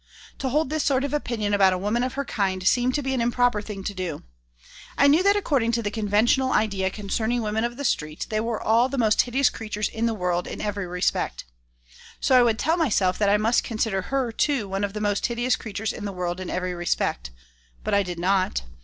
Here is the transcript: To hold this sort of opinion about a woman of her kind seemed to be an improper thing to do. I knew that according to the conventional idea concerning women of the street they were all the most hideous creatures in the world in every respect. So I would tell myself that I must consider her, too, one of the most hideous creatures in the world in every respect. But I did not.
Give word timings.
To 0.39 0.49
hold 0.49 0.71
this 0.71 0.83
sort 0.83 1.03
of 1.03 1.13
opinion 1.13 1.53
about 1.53 1.73
a 1.73 1.77
woman 1.77 2.01
of 2.01 2.13
her 2.13 2.25
kind 2.25 2.65
seemed 2.67 2.95
to 2.95 3.03
be 3.03 3.13
an 3.13 3.21
improper 3.21 3.61
thing 3.61 3.83
to 3.83 3.93
do. 3.93 4.23
I 4.97 5.05
knew 5.05 5.21
that 5.21 5.35
according 5.35 5.73
to 5.73 5.83
the 5.83 5.91
conventional 5.91 6.51
idea 6.53 6.89
concerning 6.89 7.43
women 7.43 7.63
of 7.63 7.77
the 7.77 7.85
street 7.85 8.25
they 8.31 8.39
were 8.39 8.59
all 8.59 8.89
the 8.89 8.97
most 8.97 9.21
hideous 9.21 9.51
creatures 9.51 9.87
in 9.87 10.07
the 10.07 10.15
world 10.15 10.47
in 10.47 10.59
every 10.59 10.87
respect. 10.87 11.45
So 12.19 12.35
I 12.35 12.41
would 12.41 12.57
tell 12.57 12.77
myself 12.77 13.19
that 13.19 13.29
I 13.29 13.37
must 13.37 13.63
consider 13.63 14.01
her, 14.01 14.31
too, 14.31 14.67
one 14.67 14.83
of 14.83 14.93
the 14.93 15.01
most 15.01 15.27
hideous 15.27 15.55
creatures 15.55 15.93
in 15.93 16.05
the 16.05 16.11
world 16.11 16.39
in 16.39 16.49
every 16.49 16.73
respect. 16.73 17.29
But 17.83 17.93
I 17.93 18.01
did 18.01 18.17
not. 18.17 18.63